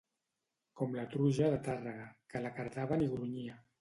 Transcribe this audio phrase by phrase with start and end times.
[0.79, 3.61] Com la truja de Tàrrega, que la cardaven i grunyia.